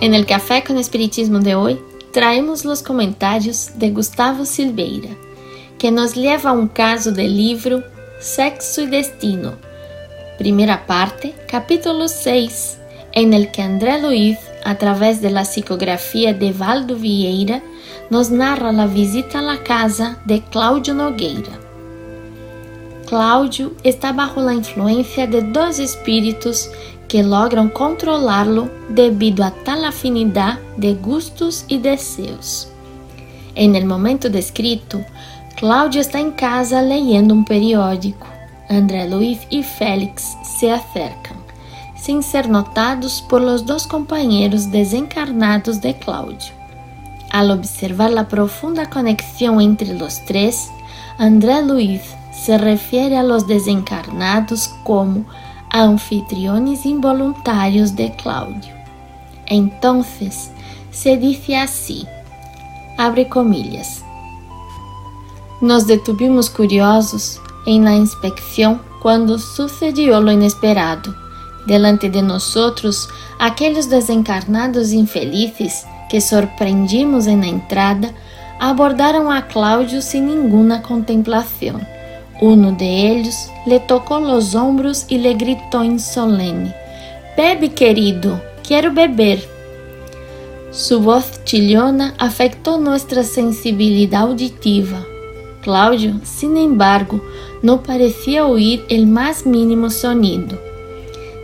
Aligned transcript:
En 0.00 0.14
el 0.14 0.26
Café 0.26 0.62
con 0.64 0.78
Espiritismo 0.78 1.40
de 1.40 1.56
hoy 1.56 1.80
traemos 2.12 2.64
los 2.64 2.84
comentarios 2.84 3.70
de 3.74 3.90
Gustavo 3.90 4.44
Silveira, 4.44 5.10
que 5.76 5.90
nos 5.90 6.14
lleva 6.14 6.50
a 6.50 6.52
un 6.52 6.68
caso 6.68 7.10
del 7.10 7.36
libro 7.36 7.82
Sexo 8.20 8.82
y 8.82 8.86
Destino, 8.86 9.54
primera 10.38 10.86
parte, 10.86 11.34
capítulo 11.48 12.06
6, 12.06 12.78
en 13.10 13.34
el 13.34 13.50
que 13.50 13.62
André 13.62 14.00
Luiz, 14.00 14.38
a 14.64 14.76
través 14.76 15.20
de 15.20 15.30
la 15.30 15.44
psicografía 15.44 16.32
de 16.32 16.52
Valdo 16.52 16.94
Vieira, 16.94 17.60
nos 18.08 18.30
narra 18.30 18.70
la 18.70 18.86
visita 18.86 19.40
a 19.40 19.42
la 19.42 19.64
casa 19.64 20.22
de 20.26 20.42
Cláudio 20.42 20.94
Nogueira. 20.94 21.58
Cláudio 23.08 23.72
está 23.82 24.12
bajo 24.12 24.42
la 24.42 24.54
influencia 24.54 25.26
de 25.26 25.42
dos 25.42 25.80
espíritos 25.80 26.70
que 27.08 27.22
logram 27.22 27.70
controlá-lo 27.70 28.70
devido 28.90 29.42
a 29.42 29.50
tal 29.50 29.84
afinidade 29.84 30.60
de 30.76 30.94
gustos 30.94 31.64
e 31.68 31.78
desejos. 31.78 32.68
En 33.54 33.74
el 33.74 33.86
momento 33.86 34.28
descrito, 34.28 35.04
Cláudio 35.56 36.00
está 36.00 36.20
em 36.20 36.30
casa 36.30 36.80
leyendo 36.80 37.34
um 37.34 37.42
periódico. 37.42 38.26
André 38.70 39.08
Luiz 39.08 39.40
e 39.50 39.62
Félix 39.62 40.36
se 40.44 40.68
acercam, 40.68 41.38
sem 41.96 42.20
ser 42.20 42.46
notados 42.46 43.20
por 43.22 43.40
los 43.40 43.62
dos 43.62 43.86
companheiros 43.86 44.66
desencarnados 44.66 45.78
de 45.78 45.94
Cláudio. 45.94 46.52
Al 47.32 47.50
observar 47.50 48.16
a 48.16 48.24
profunda 48.24 48.86
conexão 48.86 49.60
entre 49.60 49.92
los 49.94 50.18
três, 50.18 50.70
André 51.18 51.60
Luiz 51.62 52.02
se 52.32 52.56
refere 52.56 53.16
a 53.16 53.22
los 53.22 53.46
desencarnados 53.46 54.68
como 54.84 55.24
anfitriones 55.70 56.84
involuntários 56.84 57.94
de 57.94 58.10
Cláudio. 58.12 58.74
Entonces, 59.46 60.50
se 60.90 61.16
dice 61.16 61.56
así, 61.56 62.06
abre 62.96 63.28
comillas. 63.28 64.04
Nos 65.60 65.86
detuvimos 65.86 66.48
curiosos 66.48 67.40
em 67.66 67.82
la 67.82 67.94
inspecção 67.94 68.80
quando 69.02 69.38
sucedió 69.38 70.20
lo 70.20 70.32
inesperado. 70.32 71.14
Delante 71.66 72.08
de 72.08 72.22
nosotros, 72.22 73.08
aqueles 73.38 73.86
desencarnados 73.86 74.92
infelizes 74.92 75.86
que 76.08 76.20
sorprendimos 76.20 77.26
en 77.26 77.44
entrada 77.44 78.14
abordaram 78.58 79.30
a 79.30 79.42
Cláudio 79.42 80.00
sem 80.00 80.22
nenhuma 80.22 80.80
contemplação 80.80 81.80
Uno 82.40 82.72
de 82.72 83.10
ellos 83.10 83.50
le 83.66 83.80
tocó 83.80 84.20
los 84.20 84.54
hombros 84.54 85.06
y 85.08 85.18
le 85.18 85.34
gritó 85.34 85.82
insolente: 85.82 86.74
Bebe, 87.36 87.70
querido, 87.70 88.40
quiero 88.66 88.92
beber. 88.92 89.42
Su 90.70 91.00
voz 91.00 91.42
chillona 91.44 92.14
afectó 92.18 92.78
nuestra 92.78 93.24
sensibilidad 93.24 94.22
auditiva. 94.22 95.04
Claudio, 95.62 96.20
sin 96.22 96.56
embargo, 96.56 97.20
no 97.62 97.82
parecía 97.82 98.46
oír 98.46 98.84
el 98.88 99.06
más 99.06 99.44
mínimo 99.44 99.90
sonido. 99.90 100.60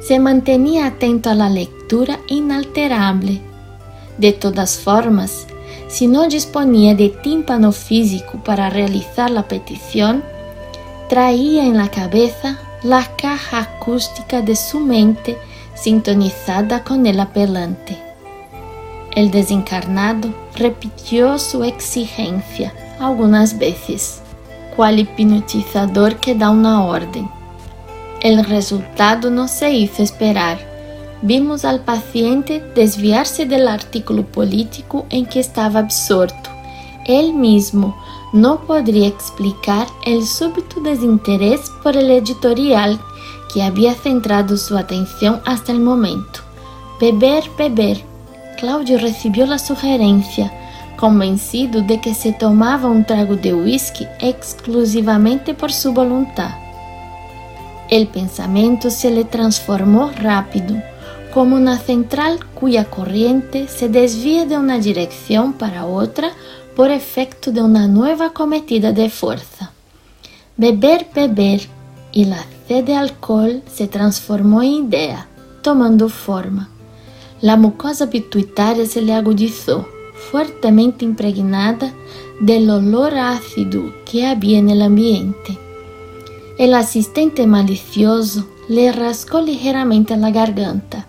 Se 0.00 0.18
mantenía 0.18 0.86
atento 0.86 1.30
a 1.30 1.34
la 1.34 1.48
lectura 1.48 2.20
inalterable. 2.28 3.40
De 4.18 4.32
todas 4.32 4.76
formas, 4.76 5.46
si 5.88 6.06
no 6.06 6.28
disponía 6.28 6.94
de 6.94 7.08
tímpano 7.08 7.72
físico 7.72 8.42
para 8.44 8.68
realizar 8.68 9.30
la 9.30 9.48
petición, 9.48 10.22
traía 11.12 11.66
en 11.66 11.76
la 11.76 11.90
cabeza 11.90 12.58
la 12.82 13.04
caja 13.18 13.58
acústica 13.58 14.40
de 14.40 14.56
su 14.56 14.80
mente 14.80 15.36
sintonizada 15.74 16.84
con 16.84 17.04
el 17.04 17.20
apelante. 17.20 17.98
El 19.14 19.30
desencarnado 19.30 20.32
repitió 20.56 21.38
su 21.38 21.64
exigencia 21.64 22.72
algunas 22.98 23.58
veces, 23.58 24.22
cual 24.74 25.00
hipnotizador 25.00 26.16
que 26.16 26.34
da 26.34 26.48
una 26.48 26.82
orden. 26.82 27.28
El 28.22 28.42
resultado 28.46 29.28
no 29.28 29.48
se 29.48 29.70
hizo 29.70 30.02
esperar. 30.02 30.60
Vimos 31.20 31.66
al 31.66 31.80
paciente 31.80 32.64
desviarse 32.74 33.44
del 33.44 33.68
artículo 33.68 34.24
político 34.24 35.04
en 35.10 35.26
que 35.26 35.40
estaba 35.40 35.80
absorto. 35.80 36.48
Él 37.04 37.34
mismo 37.34 38.01
no 38.32 38.60
podría 38.60 39.06
explicar 39.06 39.86
el 40.06 40.26
súbito 40.26 40.80
desinterés 40.80 41.70
por 41.82 41.96
el 41.96 42.10
editorial 42.10 42.98
que 43.52 43.62
había 43.62 43.94
centrado 43.94 44.56
su 44.56 44.76
atención 44.76 45.40
hasta 45.44 45.72
el 45.72 45.80
momento. 45.80 46.40
Beber, 47.00 47.44
beber. 47.58 48.02
Claudio 48.58 48.98
recibió 48.98 49.44
la 49.44 49.58
sugerencia, 49.58 50.52
convencido 50.96 51.82
de 51.82 52.00
que 52.00 52.14
se 52.14 52.32
tomaba 52.32 52.88
un 52.88 53.04
trago 53.04 53.36
de 53.36 53.52
whisky 53.52 54.06
exclusivamente 54.20 55.52
por 55.52 55.72
su 55.72 55.92
voluntad. 55.92 56.50
El 57.90 58.06
pensamiento 58.08 58.88
se 58.88 59.10
le 59.10 59.24
transformó 59.24 60.10
rápido, 60.16 60.80
como 61.32 61.56
una 61.56 61.78
central 61.78 62.38
cuya 62.54 62.84
corriente 62.84 63.66
se 63.66 63.88
desvía 63.88 64.44
de 64.44 64.58
una 64.58 64.78
dirección 64.78 65.54
para 65.54 65.86
otra 65.86 66.32
por 66.76 66.90
efecto 66.90 67.50
de 67.52 67.62
una 67.62 67.88
nueva 67.88 68.30
cometida 68.30 68.92
de 68.92 69.08
fuerza. 69.08 69.72
Beber, 70.56 71.08
beber, 71.14 71.62
y 72.12 72.26
la 72.26 72.44
sed 72.68 72.84
de 72.84 72.94
alcohol 72.94 73.62
se 73.72 73.88
transformó 73.88 74.62
en 74.62 74.86
idea, 74.86 75.26
tomando 75.62 76.08
forma. 76.08 76.68
La 77.40 77.56
mucosa 77.56 78.10
pituitaria 78.10 78.86
se 78.86 79.00
le 79.00 79.14
agudizó, 79.14 79.88
fuertemente 80.30 81.04
impregnada 81.04 81.92
del 82.40 82.68
olor 82.68 83.16
ácido 83.16 83.92
que 84.04 84.26
había 84.26 84.58
en 84.58 84.68
el 84.68 84.82
ambiente. 84.82 85.58
El 86.58 86.74
asistente 86.74 87.46
malicioso 87.46 88.46
le 88.68 88.92
rascó 88.92 89.40
ligeramente 89.40 90.16
la 90.16 90.30
garganta. 90.30 91.06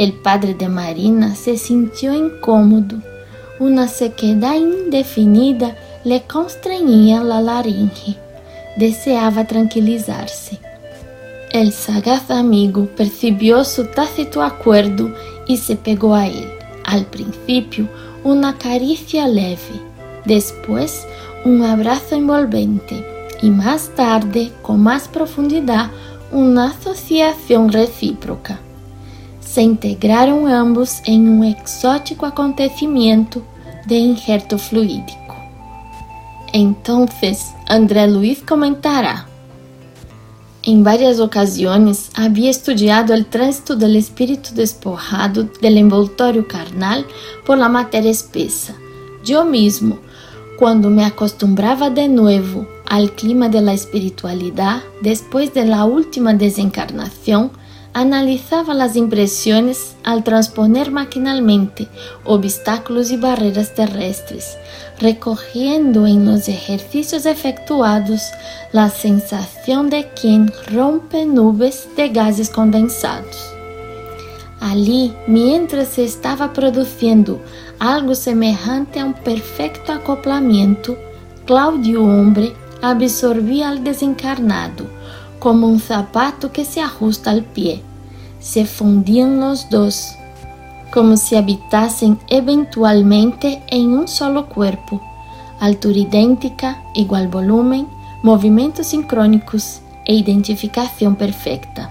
El 0.00 0.14
padre 0.14 0.54
de 0.54 0.66
Marina 0.66 1.34
se 1.34 1.58
sintió 1.58 2.14
incómodo 2.14 2.96
una 3.58 3.86
sequedad 3.86 4.54
indefinida 4.54 5.76
le 6.04 6.22
constreñía 6.22 7.22
la 7.22 7.42
laringe. 7.42 8.16
Deseaba 8.76 9.44
tranquilizarse. 9.46 10.58
El 11.52 11.74
sagaz 11.74 12.30
amigo 12.30 12.86
percibió 12.96 13.62
su 13.62 13.88
tácito 13.88 14.42
acuerdo 14.42 15.14
y 15.46 15.58
se 15.58 15.76
pegó 15.76 16.14
a 16.14 16.28
él. 16.28 16.48
Al 16.86 17.04
principio, 17.04 17.86
una 18.24 18.56
caricia 18.56 19.28
leve, 19.28 19.82
después 20.24 21.06
un 21.44 21.62
abrazo 21.62 22.14
envolvente 22.14 23.06
y 23.42 23.50
más 23.50 23.90
tarde, 23.94 24.50
con 24.62 24.82
más 24.82 25.08
profundidad, 25.08 25.90
una 26.32 26.70
asociación 26.70 27.70
recíproca. 27.70 28.60
Se 29.50 29.62
integraram 29.62 30.46
ambos 30.46 31.02
em 31.04 31.28
um 31.28 31.42
exótico 31.42 32.24
acontecimento 32.24 33.44
de 33.84 33.96
injerto 33.96 34.56
fluídico. 34.56 35.34
Entonces, 36.52 37.52
André 37.68 38.06
Luiz 38.06 38.40
comentará. 38.42 39.26
Em 40.62 40.84
várias 40.84 41.18
ocasiões 41.18 42.12
havia 42.14 42.48
estudado 42.48 43.12
o 43.12 43.24
trânsito 43.24 43.74
do 43.74 43.88
espírito 43.88 44.54
despojado 44.54 45.50
del 45.60 45.78
envoltório 45.78 46.44
carnal 46.44 47.04
por 47.44 47.58
la 47.58 47.68
matéria 47.68 48.08
espessa. 48.08 48.72
Eu 49.28 49.44
mesmo, 49.44 49.98
quando 50.60 50.88
me 50.88 51.02
acostumbrava 51.02 51.90
de 51.90 52.06
novo 52.06 52.68
al 52.86 53.10
clima 53.10 53.48
de 53.48 53.60
la 53.60 53.74
espiritualidad 53.74 54.80
después 55.02 55.52
de 55.52 55.64
la 55.64 55.86
última 55.86 56.34
desencarnación, 56.34 57.50
analizaba 57.92 58.74
las 58.74 58.96
impresiones 58.96 59.96
al 60.04 60.22
transponer 60.22 60.90
maquinalmente 60.90 61.88
obstáculos 62.24 63.10
y 63.10 63.16
barreras 63.16 63.74
terrestres, 63.74 64.56
recogiendo 64.98 66.06
en 66.06 66.24
los 66.24 66.48
ejercicios 66.48 67.26
efectuados 67.26 68.22
la 68.72 68.90
sensación 68.90 69.90
de 69.90 70.08
quien 70.10 70.52
rompe 70.70 71.26
nubes 71.26 71.88
de 71.96 72.10
gases 72.10 72.50
condensados. 72.50 73.54
Ali, 74.60 75.14
mientras 75.26 75.88
se 75.88 76.04
estaba 76.04 76.52
produciendo 76.52 77.40
algo 77.78 78.14
semejante 78.14 79.00
a 79.00 79.06
un 79.06 79.14
perfecto 79.14 79.92
acoplamiento, 79.92 80.98
Claudio 81.46 82.04
Hombre 82.04 82.52
absorvía 82.82 83.70
al 83.70 83.82
desencarnado 83.82 84.99
como 85.40 85.66
un 85.66 85.80
zapato 85.80 86.52
que 86.52 86.64
se 86.64 86.80
ajusta 86.80 87.30
al 87.30 87.42
pie. 87.42 87.82
Se 88.38 88.64
fundían 88.66 89.40
los 89.40 89.68
dos, 89.70 90.14
como 90.92 91.16
si 91.16 91.34
habitasen 91.34 92.18
eventualmente 92.28 93.62
en 93.68 93.92
un 93.92 94.06
solo 94.06 94.46
cuerpo, 94.46 95.00
altura 95.58 95.98
idêntica, 95.98 96.82
igual 96.94 97.28
volumen, 97.28 97.88
movimentos 98.22 98.88
sincrónicos 98.88 99.80
e 100.04 100.14
identificación 100.14 101.16
perfecta. 101.16 101.90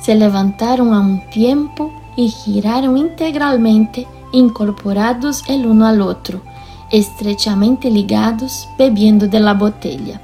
Se 0.00 0.14
levantaron 0.14 0.92
a 0.92 1.00
un 1.00 1.28
tiempo 1.30 1.92
y 2.16 2.28
giraron 2.28 2.96
integralmente 2.98 4.06
incorporados 4.32 5.42
el 5.48 5.66
uno 5.66 5.86
al 5.86 6.00
otro, 6.00 6.42
estrechamente 6.90 7.90
ligados, 7.90 8.68
bebiendo 8.78 9.26
de 9.26 9.40
la 9.40 9.54
botella. 9.54 10.20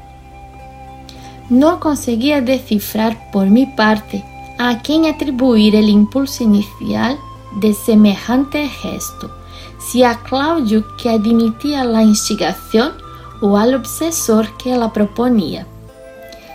No 1.51 1.81
conseguía 1.81 2.41
descifrar 2.41 3.31
por 3.33 3.49
mi 3.49 3.67
parte 3.67 4.25
a 4.57 4.79
quién 4.79 5.05
atribuir 5.07 5.75
el 5.75 5.89
impulso 5.89 6.45
inicial 6.45 7.19
de 7.57 7.75
semejante 7.75 8.69
gesto, 8.69 9.33
si 9.81 10.05
a 10.05 10.15
Claudio 10.23 10.85
que 10.97 11.11
admitía 11.11 11.85
la 11.85 12.05
instigación 12.05 12.93
o 13.41 13.57
al 13.57 13.75
obsesor 13.75 14.57
que 14.59 14.77
la 14.77 14.93
proponía. 14.93 15.67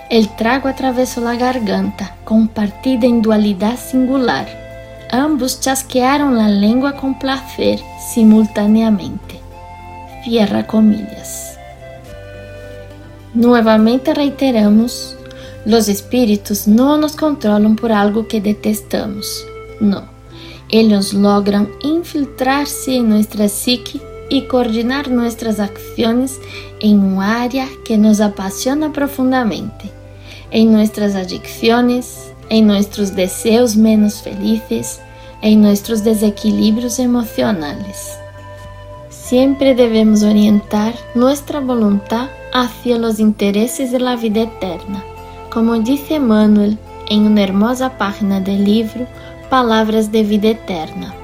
El 0.09 0.33
trago 0.38 0.69
atravesó 0.69 1.19
la 1.19 1.36
garganta, 1.36 2.15
compartida 2.24 3.06
en 3.06 3.21
dualidad 3.21 3.77
singular. 3.77 4.48
Ambos 5.12 5.59
chasquearon 5.59 6.38
la 6.38 6.48
lengua 6.48 6.94
con 6.94 7.19
placer 7.19 7.81
simultáneamente. 8.13 9.41
Cierra 10.24 10.65
comillas. 10.65 11.55
Nuevamente 13.36 14.14
reiteramos, 14.14 15.18
los 15.66 15.90
espíritus 15.90 16.70
no 16.70 16.98
nos 16.98 17.18
controlan 17.18 17.76
por 17.76 17.92
algo 17.92 18.30
que 18.30 18.40
detestamos. 18.40 19.46
No, 19.82 20.06
ellos 20.70 21.14
logran 21.14 21.70
infiltrarse 21.82 22.96
en 22.96 23.10
nuestra 23.10 23.50
psique 23.50 24.00
y 24.30 24.44
coordinar 24.44 25.12
nuestras 25.12 25.60
acciones 25.60 26.40
en 26.80 27.00
un 27.00 27.22
área 27.22 27.68
que 27.84 27.98
nos 27.98 28.22
apasiona 28.22 28.94
profundamente, 28.94 29.92
en 30.52 30.72
nuestras 30.72 31.14
adicciones, 31.16 32.32
en 32.48 32.68
nuestros 32.68 33.18
deseos 33.18 33.76
menos 33.76 34.22
felices, 34.22 35.02
en 35.42 35.62
nuestros 35.62 36.06
desequilibrios 36.06 37.00
emocionales. 37.00 38.18
Siempre 39.27 39.74
debemos 39.74 40.22
orientar 40.22 40.94
nuestra 41.16 41.60
voluntad 41.60 42.30
hacia 42.54 43.00
los 43.00 43.19
intereses 43.19 43.92
de 43.92 44.00
la 44.00 44.16
vida 44.16 44.42
eterna, 44.42 45.04
como 45.51 45.74
dice 45.80 46.19
Manuel 46.19 46.77
en 47.10 47.25
una 47.25 47.42
hermosa 47.42 47.98
página 47.98 48.39
del 48.39 48.63
libro 48.63 49.07
Palabras 49.50 50.12
de 50.12 50.22
Vida 50.22 50.50
Eterna. 50.50 51.16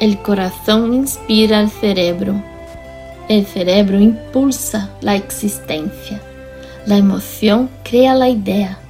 El 0.00 0.18
corazón 0.18 0.94
inspira 0.94 1.60
al 1.60 1.70
cerebro. 1.70 2.42
El 3.28 3.46
cerebro 3.46 4.00
impulsa 4.00 4.90
la 5.00 5.14
existencia. 5.14 6.20
La 6.86 6.96
emoción 6.96 7.70
crea 7.84 8.16
la 8.16 8.28
idea. 8.28 8.80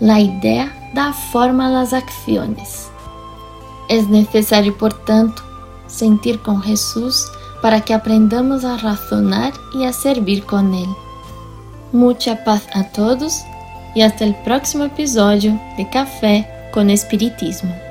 La 0.00 0.18
idea 0.18 0.72
da 0.94 1.12
forma 1.12 1.66
a 1.66 1.72
las 1.72 1.92
acciones. 1.92 2.88
Es 3.90 4.08
necesario, 4.08 4.78
por 4.78 4.94
tanto, 5.04 5.42
sentir 5.88 6.40
con 6.40 6.62
Jesús 6.62 7.26
para 7.60 7.80
que 7.80 7.94
aprendamos 7.94 8.64
a 8.64 8.76
razonar 8.76 9.52
y 9.74 9.84
a 9.84 9.92
servir 9.92 10.44
con 10.44 10.74
Él. 10.74 10.88
Mucha 11.92 12.44
paz 12.44 12.66
a 12.72 12.84
todos 12.84 13.40
y 13.94 14.02
hasta 14.02 14.24
el 14.24 14.34
próximo 14.44 14.84
episodio 14.84 15.60
de 15.76 15.88
Café 15.90 16.46
con 16.72 16.90
Espiritismo. 16.90 17.87